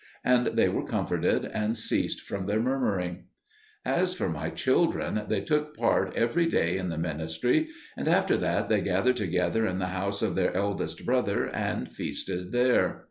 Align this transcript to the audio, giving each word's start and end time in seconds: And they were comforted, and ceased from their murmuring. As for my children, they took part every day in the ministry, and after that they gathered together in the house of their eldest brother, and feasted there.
And 0.23 0.47
they 0.57 0.67
were 0.67 0.83
comforted, 0.83 1.45
and 1.45 1.77
ceased 1.77 2.21
from 2.21 2.47
their 2.47 2.59
murmuring. 2.59 3.25
As 3.85 4.15
for 4.15 4.29
my 4.29 4.49
children, 4.49 5.25
they 5.29 5.41
took 5.41 5.77
part 5.77 6.15
every 6.17 6.47
day 6.47 6.77
in 6.79 6.89
the 6.89 6.97
ministry, 6.97 7.67
and 7.95 8.07
after 8.07 8.35
that 8.37 8.67
they 8.67 8.81
gathered 8.81 9.17
together 9.17 9.67
in 9.67 9.77
the 9.77 9.89
house 9.93 10.23
of 10.23 10.33
their 10.33 10.55
eldest 10.55 11.05
brother, 11.05 11.45
and 11.45 11.91
feasted 11.91 12.51
there. 12.51 12.99